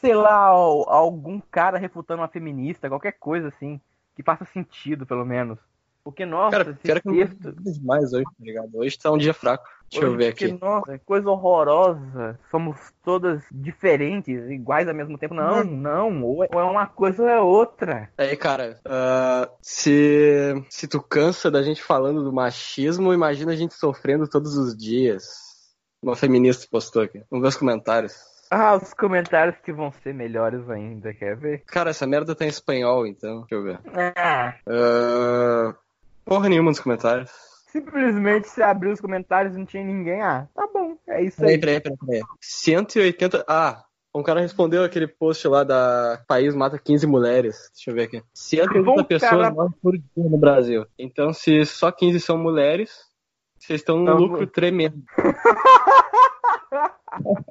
[0.00, 3.80] Sei lá, al- algum cara refutando uma feminista, qualquer coisa assim.
[4.14, 5.58] Que faça sentido, pelo menos.
[6.06, 7.52] Porque, nossa, Cara, esse pior que eu texto...
[7.64, 8.70] demais hoje, tá ligado?
[8.76, 9.68] Hoje tá um dia fraco.
[9.90, 10.58] Deixa eu Hoje, ver porque, aqui.
[10.60, 12.38] Nossa, é coisa horrorosa.
[12.48, 15.34] Somos todas diferentes, iguais ao mesmo tempo.
[15.34, 16.22] Não, não.
[16.22, 18.08] Ou é ou é uma coisa ou é outra.
[18.16, 23.74] Aí, cara, ah, se, se tu cansa da gente falando do machismo, imagina a gente
[23.74, 25.24] sofrendo todos os dias.
[26.00, 27.20] Uma feminista postou aqui.
[27.28, 28.14] Vamos ver os comentários.
[28.48, 31.64] Ah, os comentários que vão ser melhores ainda, quer ver?
[31.66, 33.40] Cara, essa merda tá em espanhol, então.
[33.40, 33.80] Deixa eu ver.
[33.92, 35.74] Ah, Ah,
[36.26, 37.30] porra nenhuma nos comentários.
[37.70, 40.20] simplesmente se abrir os comentários e não tinha ninguém.
[40.20, 41.58] Ah, tá bom, é isso aí.
[41.58, 42.22] peraí, peraí, peraí.
[42.40, 43.44] 180.
[43.48, 43.84] Ah,
[44.14, 47.70] um cara respondeu aquele post lá da País Mata 15 Mulheres.
[47.74, 48.22] Deixa eu ver aqui.
[48.34, 50.86] 180 Bom, pessoas cara- morrem por dia no Brasil.
[50.98, 53.04] Então, se só 15 são mulheres,
[53.58, 55.02] vocês estão num lucro tremendo.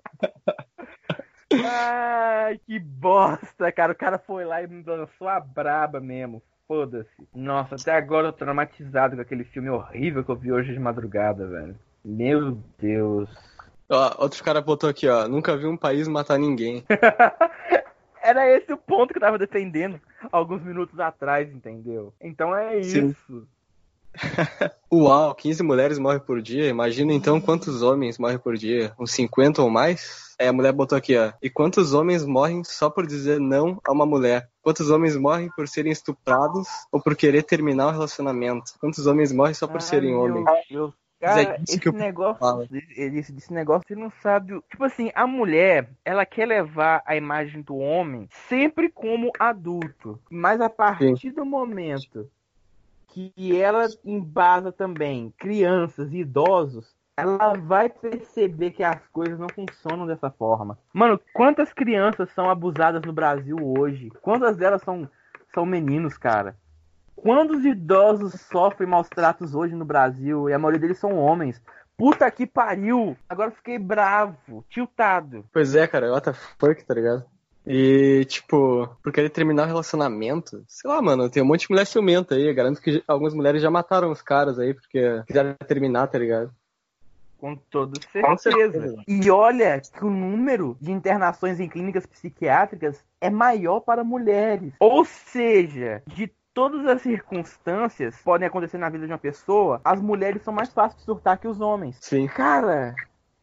[1.63, 3.93] Ai, que bosta, cara.
[3.93, 6.41] O cara foi lá e me lançou a braba mesmo.
[6.67, 7.27] Foda-se.
[7.33, 10.79] Nossa, até agora eu tô traumatizado com aquele filme horrível que eu vi hoje de
[10.79, 11.75] madrugada, velho.
[12.03, 13.29] Meu Deus.
[13.89, 15.27] Ó, outro cara botou aqui, ó.
[15.27, 16.83] Nunca vi um país matar ninguém.
[18.21, 20.01] Era esse o ponto que eu tava defendendo
[20.31, 22.11] alguns minutos atrás, entendeu?
[22.19, 23.09] Então é Sim.
[23.09, 23.47] isso.
[24.91, 26.67] Uau, 15 mulheres morrem por dia.
[26.67, 28.93] Imagina então quantos homens morrem por dia.
[28.99, 30.33] Uns 50 ou mais?
[30.39, 31.31] É, a mulher botou aqui, ó.
[31.41, 34.49] E quantos homens morrem só por dizer não a uma mulher?
[34.61, 38.73] Quantos homens morrem por serem estuprados ou por querer terminar o relacionamento?
[38.79, 40.45] Quantos homens morrem só por serem homens?
[41.21, 44.59] É Cara, esse que eu negócio, ele disse esse negócio, você não sabe.
[44.69, 50.19] Tipo assim, a mulher, ela quer levar a imagem do homem sempre como adulto.
[50.29, 52.29] Mas a partir do momento
[53.15, 60.05] que ela embasa também crianças e idosos, ela vai perceber que as coisas não funcionam
[60.05, 60.77] dessa forma.
[60.93, 64.11] Mano, quantas crianças são abusadas no Brasil hoje?
[64.21, 65.09] Quantas delas são,
[65.53, 66.57] são meninos, cara?
[67.15, 70.49] Quantos idosos sofrem maus tratos hoje no Brasil?
[70.49, 71.63] E a maioria deles são homens.
[71.97, 73.15] Puta que pariu!
[73.29, 75.45] Agora fiquei bravo, tiltado.
[75.53, 77.23] Pois é, cara, what the fuck, tá ligado?
[77.65, 81.85] E, tipo, por querer terminar o relacionamento, sei lá, mano, tem um monte de mulher
[81.85, 82.47] ciumenta aí.
[82.47, 86.51] Eu garanto que algumas mulheres já mataram os caras aí porque quiseram terminar, tá ligado?
[87.39, 88.71] Com toda Com certeza.
[88.71, 89.03] certeza.
[89.07, 94.73] E olha que o número de internações em clínicas psiquiátricas é maior para mulheres.
[94.79, 100.01] Ou seja, de todas as circunstâncias que podem acontecer na vida de uma pessoa, as
[100.01, 101.97] mulheres são mais fáceis de surtar que os homens.
[101.99, 102.27] Sim.
[102.27, 102.95] Cara,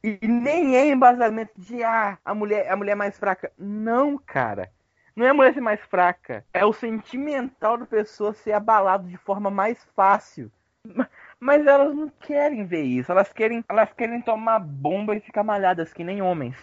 [0.02, 3.52] e nem é embasamento de ah, a mulher, a mulher mais fraca.
[3.56, 4.70] Não, cara.
[5.14, 6.44] Não é a mulher ser mais fraca.
[6.52, 10.50] É o sentimental da pessoa ser abalado de forma mais fácil.
[10.84, 13.12] Ma- Mas elas não querem ver isso.
[13.12, 16.56] Elas querem, elas querem tomar bomba e ficar malhadas que nem homens.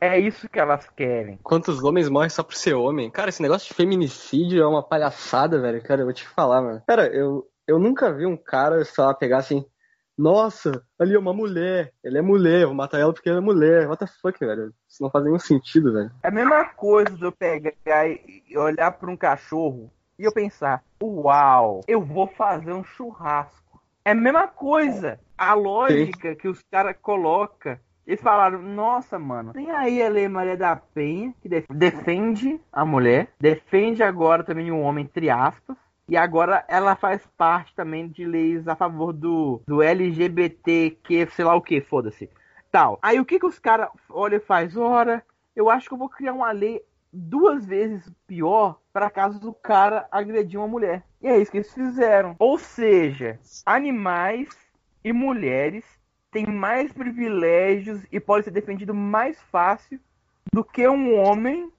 [0.00, 1.38] É isso que elas querem.
[1.42, 3.10] Quantos homens morrem só por ser homem?
[3.10, 5.82] Cara, esse negócio de feminicídio é uma palhaçada, velho.
[5.82, 6.82] Cara, eu vou te falar, mano.
[6.86, 9.64] Cara, eu, eu nunca vi um cara, lá, pegar assim.
[10.16, 11.92] Nossa, ali é uma mulher.
[12.04, 13.88] Ela é mulher, eu vou matar ela porque ela é mulher.
[13.88, 14.72] What the fuck, velho?
[14.88, 16.10] Isso não faz nenhum sentido, velho.
[16.22, 20.82] É a mesma coisa de eu pegar e olhar para um cachorro e eu pensar,
[21.02, 23.80] uau, eu vou fazer um churrasco.
[24.04, 25.20] É a mesma coisa.
[25.36, 27.76] A lógica que os caras colocam.
[28.06, 32.84] Eles falaram, nossa, mano, tem aí a Lei Maria da Penha, que def- defende a
[32.84, 35.76] mulher, defende agora também o homem, entre aspas,
[36.08, 41.54] e agora ela faz parte também de leis a favor do, do LGBTQ, sei lá
[41.54, 42.30] o que, foda-se.
[42.70, 42.98] Tal.
[43.02, 44.76] Aí o que que os caras olham e faz?
[44.76, 49.54] Ora, eu acho que eu vou criar uma lei duas vezes pior para caso o
[49.54, 51.02] cara agredir uma mulher.
[51.20, 52.36] E é isso que eles fizeram.
[52.38, 54.48] Ou seja, animais
[55.02, 55.84] e mulheres
[56.30, 59.98] têm mais privilégios e podem ser defendidos mais fácil
[60.52, 61.72] do que um homem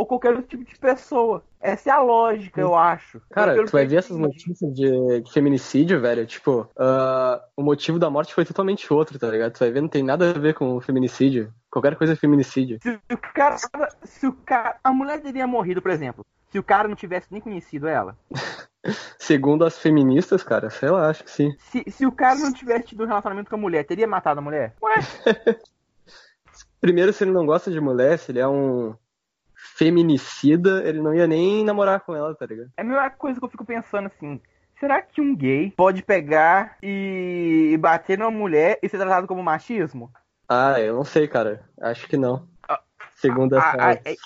[0.00, 1.44] ou qualquer outro tipo de pessoa.
[1.60, 3.20] Essa é a lógica, eu acho.
[3.30, 6.24] Cara, tu vai ver essas notícias de, de feminicídio, velho.
[6.24, 9.52] Tipo, ah, o motivo da morte foi totalmente outro, tá ligado?
[9.52, 11.52] Tu vai ver, não tem nada a ver com o feminicídio.
[11.70, 12.78] Qualquer coisa é feminicídio.
[12.82, 13.56] Se o cara.
[14.04, 14.78] Se o cara.
[14.82, 16.24] A mulher teria morrido, por exemplo.
[16.50, 18.16] Se o cara não tivesse nem conhecido ela.
[19.18, 21.54] Segundo as feministas, cara, sei lá, acho que sim.
[21.58, 24.42] Se, se o cara não tivesse tido um relacionamento com a mulher, teria matado a
[24.42, 24.74] mulher?
[24.82, 24.94] Ué,
[26.80, 28.94] Primeiro, se ele não gosta de mulher, se ele é um
[29.76, 32.70] feminicida, ele não ia nem namorar com ela, tá ligado?
[32.76, 34.40] é a mesma coisa que eu fico pensando assim.
[34.78, 40.10] Será que um gay pode pegar e bater numa mulher e ser tratado como machismo?
[40.48, 41.68] Ah, eu não sei, cara.
[41.80, 42.48] Acho que não.
[42.68, 42.80] Ah,
[43.16, 44.18] Segundo a- a- essas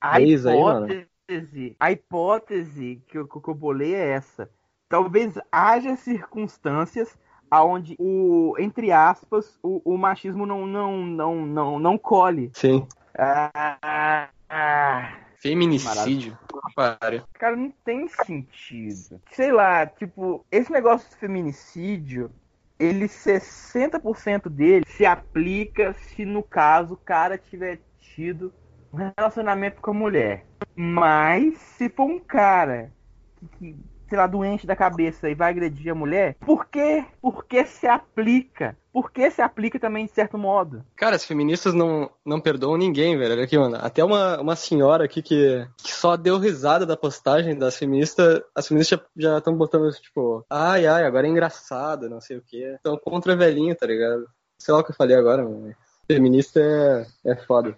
[0.00, 0.86] A leis aí, mano.
[0.88, 4.50] hipótese, a hipótese que eu, que eu bolei é essa.
[4.88, 7.16] Talvez haja circunstâncias
[7.50, 12.50] aonde o, entre aspas, o, o machismo não, não, não, não, não colhe.
[12.54, 12.86] Sim.
[13.16, 16.38] Ah, ah, Feminicídio.
[16.76, 17.24] Pare.
[17.34, 19.20] cara, não tem sentido.
[19.32, 22.30] Sei lá, tipo, esse negócio de feminicídio,
[22.78, 28.54] ele 60% dele se aplica se no caso o cara tiver tido
[28.92, 30.46] um relacionamento com a mulher.
[30.76, 32.92] Mas se for um cara
[33.36, 33.76] que, que,
[34.08, 37.04] sei lá, doente da cabeça e vai agredir a mulher, por quê?
[37.20, 38.76] Por que se aplica?
[38.92, 40.84] Por que se aplica também de certo modo?
[40.94, 43.32] Cara, as feministas não, não perdoam ninguém, velho.
[43.32, 43.76] Olha aqui, mano.
[43.80, 48.40] Até uma, uma senhora aqui que, que só deu risada da postagem das feministas.
[48.54, 52.74] As feministas já estão botando, tipo, ai, ai, agora é engraçado, não sei o quê.
[52.76, 54.28] Estão contra velhinho, tá ligado?
[54.58, 55.74] Sei lá o que eu falei agora, mano.
[56.06, 57.76] Feminista é, é foda.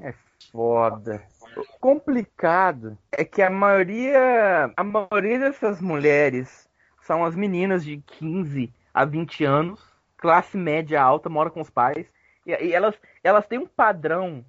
[0.00, 0.12] É
[0.50, 1.22] foda.
[1.80, 6.68] Complicado é que a maioria, a maioria dessas mulheres
[7.02, 9.80] são as meninas de 15 a 20 anos,
[10.16, 12.06] classe média alta, mora com os pais,
[12.46, 14.44] e, e elas, elas têm um padrão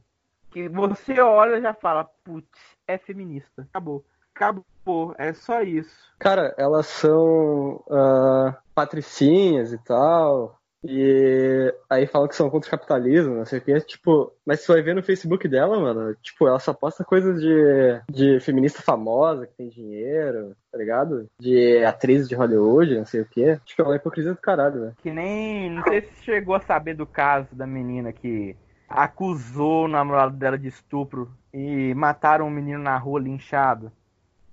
[0.52, 3.68] que você olha e já fala, putz, é feminista.
[3.70, 4.04] Acabou.
[4.34, 5.16] Acabou.
[5.18, 5.96] É só isso.
[6.18, 10.59] Cara, elas são ah, patricinhas e tal.
[10.84, 13.80] E aí falam que são contra o capitalismo, não sei o que.
[13.82, 18.02] Tipo, mas você vai ver no Facebook dela, mano, tipo, ela só posta coisas de,
[18.10, 21.28] de feminista famosa, que tem dinheiro, tá ligado?
[21.40, 23.60] De atriz de Hollywood, não sei o que.
[23.66, 24.96] Tipo, é uma hipocrisia do caralho, velho.
[25.02, 25.70] Que nem.
[25.70, 28.56] Não sei se chegou a saber do caso da menina que
[28.88, 33.92] acusou o namorado dela de estupro e mataram um menino na rua linchado.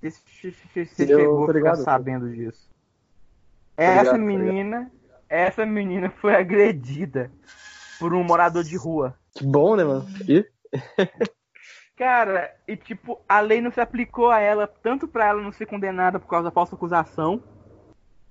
[0.02, 2.68] Você chegou a ficar sabendo disso.
[3.76, 4.90] Essa menina.
[5.28, 7.30] Essa menina foi agredida
[7.98, 9.16] por um morador de rua.
[9.34, 10.06] Que bom, né, mano?
[10.28, 10.44] E?
[11.96, 15.64] Cara, e tipo, a lei não se aplicou a ela, tanto pra ela não ser
[15.64, 17.42] condenada por causa da falsa acusação,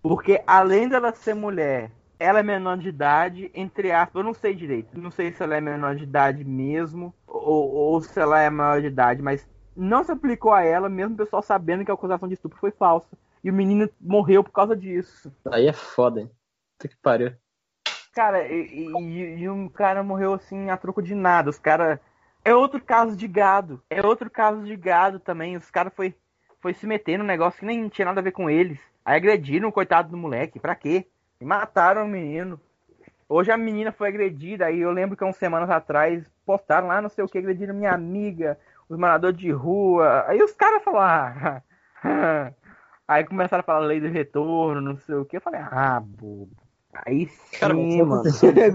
[0.04, 4.54] porque além dela ser mulher, ela é menor de idade, entre aspas, eu não sei
[4.54, 8.52] direito, não sei se ela é menor de idade mesmo, ou, ou se ela é
[8.52, 11.94] maior de idade, mas não se aplicou a ela, mesmo o pessoal sabendo que a
[11.96, 13.18] acusação de estupro foi falsa.
[13.44, 15.32] E o menino morreu por causa disso.
[15.52, 16.32] Aí é foda, hein?
[16.78, 17.34] Puta que pariu.
[18.14, 21.50] Cara, e, e- e um cara morreu assim a troco de nada.
[21.50, 22.00] Os caras.
[22.44, 23.82] É outro caso de gado.
[23.90, 25.58] É outro caso de gado também.
[25.58, 26.16] Os caras foi,
[26.62, 28.80] foi se meter num negócio que nem tinha nada a ver com eles.
[29.04, 30.60] Aí agrediram o coitado do moleque.
[30.60, 31.08] Pra quê?
[31.42, 32.60] E mataram o menino.
[33.28, 34.68] Hoje a menina foi agredida.
[34.68, 37.74] Aí eu lembro que há umas semanas atrás postaram lá, não sei o que, agrediram
[37.74, 38.58] minha amiga,
[38.88, 40.24] os moradores de rua.
[40.28, 41.62] Aí os caras falaram.
[42.04, 42.54] "Ah,
[43.08, 45.38] Aí começaram a falar lei do retorno, não sei o que.
[45.38, 46.50] Eu falei, ah, bobo.
[47.06, 47.96] Aí sim, Cara, mas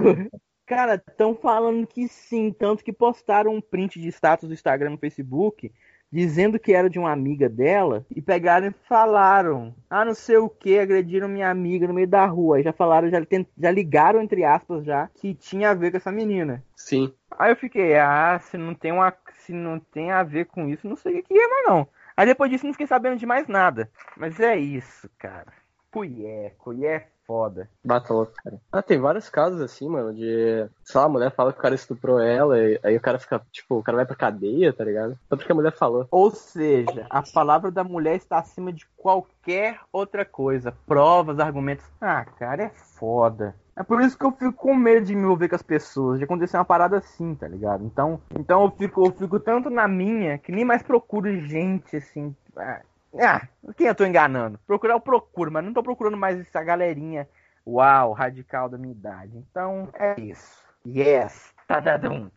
[0.01, 0.31] mano.
[0.67, 4.99] Cara, estão falando que sim, tanto que postaram um print de status do Instagram no
[4.99, 5.73] Facebook
[6.13, 10.49] dizendo que era de uma amiga dela e pegaram e falaram, ah, não sei o
[10.49, 12.57] que, agrediram minha amiga no meio da rua.
[12.57, 13.21] Aí já falaram, já,
[13.57, 16.65] já ligaram, entre aspas, já, que tinha a ver com essa menina.
[16.75, 17.13] Sim.
[17.39, 20.89] Aí eu fiquei, ah, se não tem uma, se não tem a ver com isso,
[20.89, 21.89] não sei o que é mais não.
[22.17, 23.91] Aí depois disso não fiquei sabendo de mais nada.
[24.17, 25.53] Mas é isso, cara.
[25.93, 27.69] Cuié, cuié é foda.
[27.85, 28.61] Bata louco, cara.
[28.73, 30.69] Ah, tem vários casos assim, mano, de.
[30.83, 33.41] Sei lá, a mulher fala que o cara estuprou ela, e aí o cara fica,
[33.53, 35.17] tipo, o cara vai pra cadeia, tá ligado?
[35.29, 36.09] Só porque a mulher falou.
[36.11, 40.75] Ou seja, a palavra da mulher está acima de qualquer outra coisa.
[40.85, 41.87] Provas, argumentos.
[42.01, 43.55] Ah, cara, é foda.
[43.77, 46.25] É por isso que eu fico com medo de me envolver com as pessoas, de
[46.25, 47.85] acontecer uma parada assim, tá ligado?
[47.85, 52.35] Então, então eu fico, eu fico tanto na minha que nem mais procuro gente assim.
[52.57, 52.81] Ah,
[53.19, 53.47] ah,
[53.77, 54.59] quem eu tô enganando?
[54.67, 57.29] Procurar eu procuro, mas não tô procurando mais essa galerinha
[57.67, 59.37] uau, radical da minha idade.
[59.37, 60.59] Então, é isso.
[60.87, 61.53] Yes.
[61.67, 62.31] Tadadum.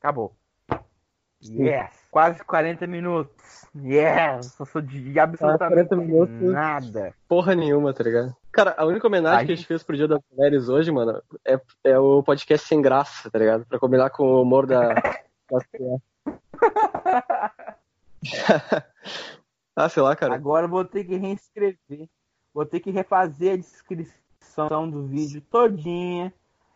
[0.00, 0.34] Acabou.
[1.42, 1.90] Yes.
[2.10, 3.66] Quase 40 minutos.
[3.76, 4.58] Yes.
[4.58, 6.52] Eu sou de absolutamente 40 minutos.
[6.52, 7.14] nada.
[7.28, 8.34] Porra nenhuma, tá ligado?
[8.50, 9.46] Cara, a única homenagem Ai.
[9.46, 12.82] que a gente fez pro Dia das Mulheres hoje, mano, é, é o podcast sem
[12.82, 13.64] graça, tá ligado?
[13.66, 14.94] Pra combinar com o humor da.
[15.48, 16.02] da-
[19.84, 20.34] ah, sei lá, cara.
[20.34, 22.08] Agora eu vou ter que reescrever.
[22.52, 26.32] Vou ter que refazer a descrição do vídeo todinha.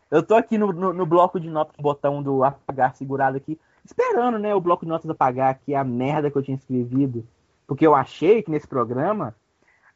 [0.09, 4.39] Eu tô aqui no, no, no bloco de notas, botão do apagar segurado aqui, esperando,
[4.39, 7.27] né, o bloco de notas apagar aqui a merda que eu tinha escrevido.
[7.67, 9.35] Porque eu achei que nesse programa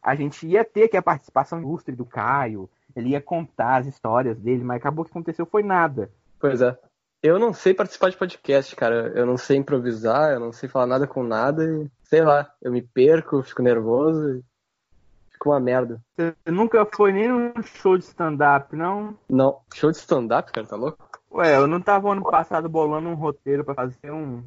[0.01, 4.37] a gente ia ter que a participação ilustre do Caio, ele ia contar as histórias
[4.37, 6.11] dele, mas acabou que aconteceu foi nada.
[6.39, 6.77] Pois é.
[7.23, 9.13] Eu não sei participar de podcast, cara.
[9.15, 12.71] Eu não sei improvisar, eu não sei falar nada com nada e, sei lá, eu
[12.71, 14.43] me perco, fico nervoso,
[15.31, 16.01] fico uma merda.
[16.15, 19.17] Você nunca foi nem num show de stand-up, não?
[19.29, 19.59] Não.
[19.73, 21.07] Show de stand-up, cara, tá louco?
[21.31, 24.43] Ué, eu não tava ano passado bolando um roteiro para fazer um.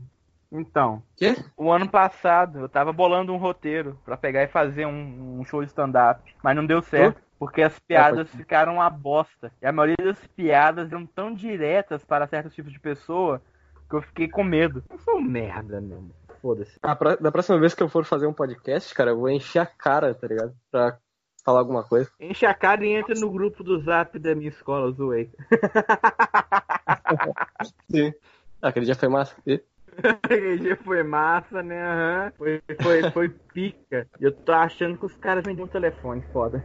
[0.51, 1.03] Então.
[1.17, 1.37] Quê?
[1.57, 5.63] O ano passado eu tava bolando um roteiro para pegar e fazer um, um show
[5.63, 7.21] de stand-up, mas não deu certo.
[7.39, 9.51] Porque as piadas é, ficaram uma bosta.
[9.63, 13.41] E a maioria das piadas eram tão diretas para certos tipos de pessoa
[13.89, 14.85] que eu fiquei com medo.
[14.91, 16.11] Eu sou um merda mesmo.
[16.41, 16.79] Foda-se.
[16.81, 20.15] Da próxima vez que eu for fazer um podcast, cara, eu vou encher a cara,
[20.15, 20.55] tá ligado?
[20.71, 20.99] Pra
[21.45, 22.11] falar alguma coisa.
[22.19, 25.31] Enche a cara e entra no grupo do zap da minha escola, zoei.
[27.91, 28.13] Sim.
[28.63, 29.37] Aquele dia foi massa.
[29.47, 29.63] E?
[30.23, 31.85] Aquele dia foi massa, né?
[31.85, 32.33] Uhum.
[32.37, 34.07] Foi, foi, foi pica.
[34.21, 36.65] E eu tô achando que os caras vendem um telefone, foda.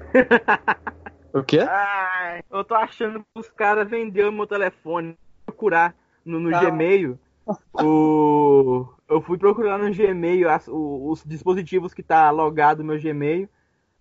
[1.34, 1.60] O quê?
[1.60, 5.18] Ai, eu tô achando que os caras venderam meu telefone.
[5.46, 7.20] Procurar no, no Gmail.
[7.74, 8.88] O...
[9.08, 13.48] Eu fui procurar no Gmail as, os, os dispositivos que tá logado no meu Gmail.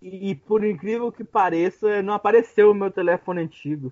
[0.01, 3.91] E por incrível que pareça, não apareceu o meu telefone antigo.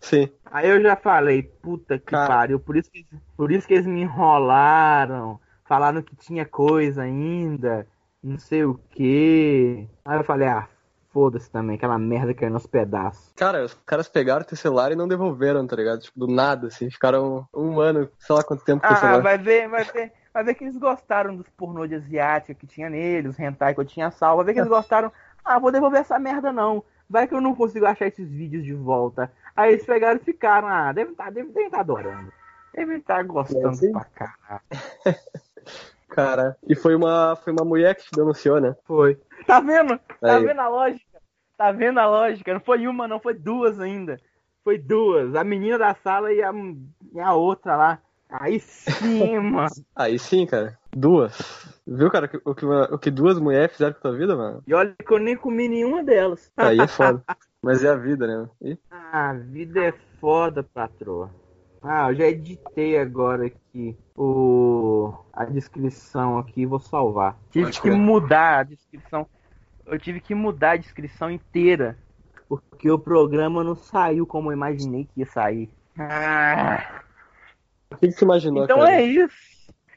[0.00, 0.30] Sim.
[0.46, 2.28] Aí eu já falei, puta que Cara.
[2.28, 3.04] pariu, por isso que,
[3.36, 7.86] por isso que eles me enrolaram, falaram que tinha coisa ainda,
[8.22, 9.88] não sei o que.
[10.04, 10.68] Aí eu falei, ah,
[11.12, 13.32] foda-se também, aquela merda que é nos pedaços.
[13.34, 16.00] Cara, os caras pegaram teu celular e não devolveram, tá ligado?
[16.00, 19.22] Tipo, do nada, assim, ficaram um ano, sei lá quanto tempo com ah, o celular.
[19.22, 20.12] vai ver, vai ver.
[20.32, 23.80] Vai ver que eles gostaram dos pornô de asiática que tinha nele, os hentai que
[23.80, 24.36] eu tinha salvo.
[24.36, 25.12] Vai ver que eles gostaram.
[25.44, 26.84] Ah, vou devolver essa merda não.
[27.08, 29.32] Vai que eu não consigo achar esses vídeos de volta.
[29.56, 32.32] Aí eles pegaram e ficaram, ah, devem estar tá, devem, devem tá adorando.
[32.74, 34.62] Devem estar tá gostando é, pra caralho.
[36.08, 38.74] Cara, e foi uma, foi uma mulher que te denunciou, né?
[38.84, 39.20] Foi.
[39.46, 39.98] Tá vendo?
[40.20, 40.44] Tá Aí.
[40.44, 41.22] vendo a lógica?
[41.56, 42.52] Tá vendo a lógica?
[42.52, 44.20] Não foi uma, não, foi duas ainda.
[44.64, 45.34] Foi duas.
[45.34, 46.52] A menina da sala e a,
[47.12, 48.02] e a outra lá.
[48.30, 49.70] Aí sim, mano.
[49.96, 50.78] Aí sim, cara.
[50.94, 51.80] Duas.
[51.86, 54.62] Viu, cara, o que, o que duas mulheres fizeram com a tua vida, mano?
[54.66, 56.50] E olha que eu nem comi nenhuma delas.
[56.56, 57.22] Aí é foda.
[57.62, 58.48] Mas é a vida, né?
[58.60, 58.78] E?
[58.90, 61.30] Ah, a vida é foda, patroa.
[61.82, 67.38] Ah, eu já editei agora aqui o a descrição aqui, vou salvar.
[67.50, 69.26] Tive Pode que mudar a descrição.
[69.86, 71.96] Eu tive que mudar a descrição inteira.
[72.48, 75.70] Porque o programa não saiu como eu imaginei que ia sair.
[75.98, 77.02] Ah.
[77.90, 78.64] O que, que você imaginou?
[78.64, 78.92] Então cara?
[78.92, 79.36] é isso.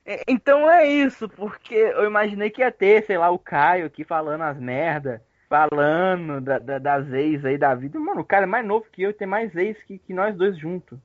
[0.06, 4.04] É, então é isso, porque eu imaginei que ia ter, sei lá, o Caio aqui
[4.04, 8.00] falando as merdas falando da, da, das ex aí da vida.
[8.00, 10.58] Mano, o cara é mais novo que eu, tem mais ex que, que nós dois
[10.58, 10.98] juntos.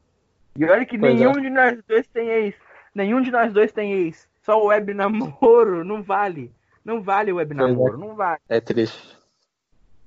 [0.57, 1.41] E olha que pois nenhum é.
[1.41, 2.55] de nós dois tem ex.
[2.95, 4.29] Nenhum de nós dois tem ex.
[4.45, 6.53] Só o web namoro não vale.
[6.85, 7.57] Não vale o web é.
[7.57, 7.99] namoro, é.
[7.99, 8.41] não vale.
[8.49, 9.19] É triste.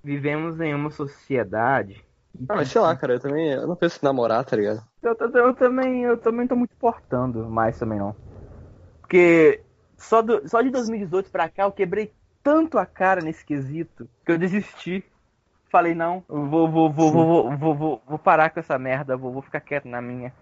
[0.02, 2.02] Vivemos em uma sociedade.
[2.48, 4.82] Ah, mas sei lá, cara, eu também eu não penso em namorar, tá ligado?
[5.02, 8.16] Eu, eu, eu, também, eu também tô muito portando mais também não.
[9.02, 9.64] Porque
[9.98, 14.32] só, do, só de 2018 pra cá eu quebrei tanto a cara nesse quesito que
[14.32, 15.04] eu desisti.
[15.72, 19.42] Falei, não, vou, vou, vou, vou, vou, vou, vou, parar com essa merda, vou, vou
[19.42, 20.34] ficar quieto na minha.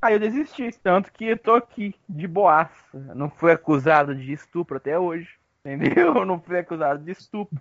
[0.00, 2.72] Aí eu desisti, tanto que eu tô aqui, de boaça.
[3.14, 5.28] Não fui acusado de estupro até hoje,
[5.64, 6.14] entendeu?
[6.14, 7.60] Eu não fui acusado de estupro.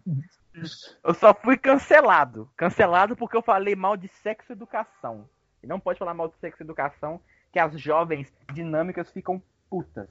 [1.03, 2.49] Eu só fui cancelado.
[2.55, 5.27] Cancelado porque eu falei mal de sexo educação.
[5.65, 7.19] E não pode falar mal de sexo educação,
[7.51, 10.07] que as jovens dinâmicas ficam putas.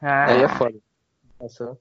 [0.00, 0.78] Ah, Aí é foda.
[1.40, 1.76] Nossa.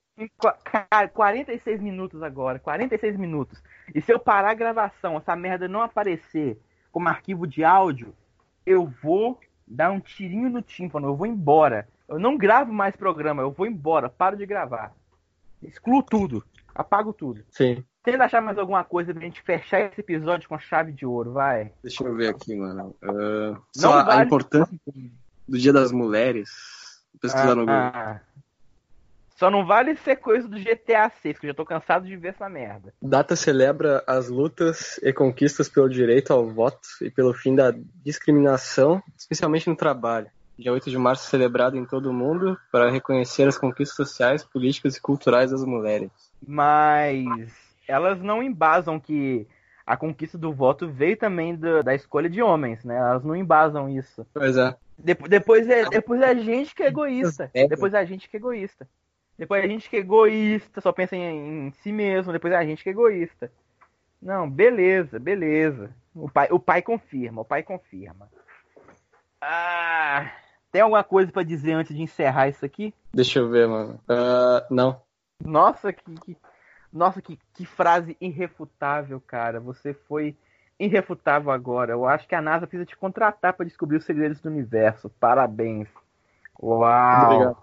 [0.63, 3.61] Cara, 46 minutos agora, 46 minutos.
[3.93, 6.59] E se eu parar a gravação, essa merda não aparecer
[6.91, 8.15] como arquivo de áudio,
[8.65, 11.87] eu vou dar um tirinho no tímpano, eu vou embora.
[12.07, 14.93] Eu não gravo mais programa, eu vou embora, paro de gravar.
[15.61, 17.43] Excluo tudo, apago tudo.
[17.49, 17.83] Sim.
[18.05, 21.73] Tenta achar mais alguma coisa pra gente fechar esse episódio com chave de ouro, vai.
[21.81, 22.95] Deixa eu ver aqui, mano.
[23.01, 24.21] Uh, só vale...
[24.21, 24.79] a importância
[25.47, 26.49] do Dia das Mulheres.
[27.19, 27.73] Pesquisar ah, no Google.
[27.73, 28.21] Ah.
[29.35, 32.29] Só não vale ser coisa do GTA 6, que eu já tô cansado de ver
[32.29, 32.93] essa merda.
[33.01, 37.73] Data celebra as lutas e conquistas pelo direito ao voto e pelo fim da
[38.03, 40.27] discriminação, especialmente no trabalho.
[40.57, 44.43] Dia 8 de março é celebrado em todo o mundo para reconhecer as conquistas sociais,
[44.43, 46.11] políticas e culturais das mulheres.
[46.47, 49.47] Mas elas não embasam que
[49.85, 52.95] a conquista do voto veio também do, da escolha de homens, né?
[52.95, 54.25] Elas não embasam isso.
[54.33, 54.75] Pois é.
[54.97, 57.51] Depois, depois, é, depois é a gente que é egoísta.
[57.53, 58.87] Depois é a gente que é egoísta.
[59.37, 62.31] Depois a gente que é egoísta, só pensa em, em si mesmo.
[62.31, 63.51] Depois é a gente que é egoísta.
[64.21, 65.91] Não, beleza, beleza.
[66.15, 68.29] O pai, o pai confirma, o pai confirma.
[69.41, 70.31] Ah,
[70.71, 72.93] tem alguma coisa para dizer antes de encerrar isso aqui?
[73.13, 73.99] Deixa eu ver, mano.
[74.09, 75.01] Uh, não.
[75.43, 76.37] Nossa, que, que
[76.95, 79.59] nossa, que, que frase irrefutável, cara.
[79.59, 80.35] Você foi
[80.79, 81.91] irrefutável agora.
[81.91, 85.09] Eu acho que a NASA precisa te contratar para descobrir os segredos do universo.
[85.19, 85.89] Parabéns.
[86.57, 87.25] Uau.
[87.25, 87.57] Obrigado.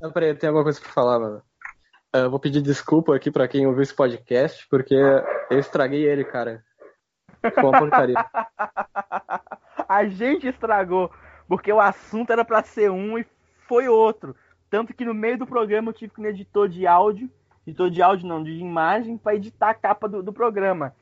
[0.00, 1.42] Não, peraí, tem alguma coisa pra falar, mano.
[2.12, 4.94] Eu vou pedir desculpa aqui para quem ouviu esse podcast, porque
[5.50, 6.64] eu estraguei ele, cara.
[7.54, 8.16] Foi uma porcaria.
[9.88, 11.12] a gente estragou,
[11.46, 13.26] porque o assunto era para ser um e
[13.68, 14.34] foi outro.
[14.68, 17.30] Tanto que no meio do programa eu tive que um editor de áudio
[17.68, 20.94] editor de áudio não, de imagem, para editar a capa do, do programa.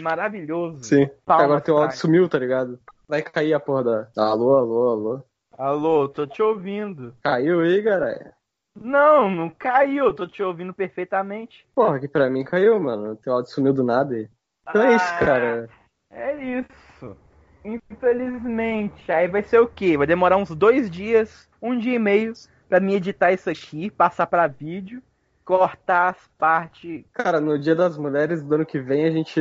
[0.00, 0.84] Maravilhoso.
[0.84, 1.08] Sim.
[1.24, 2.78] Palmas, Agora teu áudio sumiu, tá ligado?
[3.08, 4.08] Vai cair a porra da.
[4.16, 5.22] Alô, alô, alô.
[5.56, 7.14] Alô, tô te ouvindo.
[7.22, 8.34] Caiu aí, galera?
[8.74, 11.64] Não, não caiu, tô te ouvindo perfeitamente.
[11.74, 13.14] Porra, que pra mim caiu, mano.
[13.16, 14.28] Teu áudio sumiu do nada aí.
[14.68, 15.68] Então ah, é isso, cara.
[16.10, 17.16] É isso.
[17.64, 19.10] Infelizmente.
[19.12, 19.96] Aí vai ser o quê?
[19.96, 22.32] Vai demorar uns dois dias, um dia e meio,
[22.68, 25.02] para mim editar isso aqui, passar para vídeo,
[25.44, 27.04] cortar as partes.
[27.12, 29.40] Cara, no Dia das Mulheres do ano que vem a gente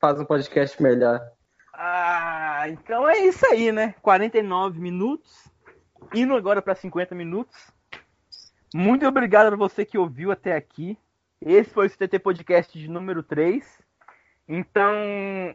[0.00, 1.20] faz um podcast melhor.
[1.72, 3.94] Ah, então é isso aí, né?
[4.00, 5.48] 49 minutos,
[6.14, 7.72] indo agora para 50 minutos.
[8.74, 10.98] Muito obrigado a você que ouviu até aqui.
[11.40, 13.64] Esse foi o CTT Podcast de número 3.
[14.48, 14.92] Então,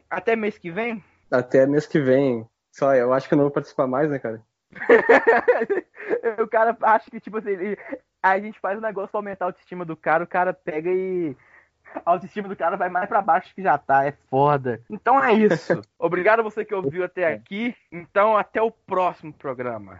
[0.09, 1.03] até mês que vem?
[1.31, 2.47] Até mês que vem.
[2.71, 4.41] Só, eu acho que eu não vou participar mais, né, cara?
[6.41, 7.77] o cara acha que, tipo assim, ele...
[8.21, 11.35] a gente faz um negócio pra aumentar a autoestima do cara, o cara pega e.
[12.05, 14.79] A autoestima do cara vai mais para baixo que já tá, é foda.
[14.89, 15.81] Então é isso.
[15.97, 17.75] Obrigado a você que ouviu até aqui.
[17.91, 19.99] Então até o próximo programa.